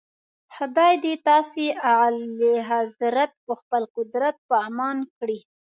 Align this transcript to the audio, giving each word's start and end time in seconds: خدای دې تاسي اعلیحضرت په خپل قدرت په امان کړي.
خدای 0.55 0.93
دې 1.03 1.13
تاسي 1.27 1.65
اعلیحضرت 1.91 3.31
په 3.45 3.53
خپل 3.61 3.83
قدرت 3.95 4.35
په 4.47 4.55
امان 4.69 4.97
کړي. 5.17 5.39